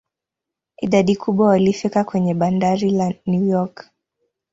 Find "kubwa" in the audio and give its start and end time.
1.15-1.47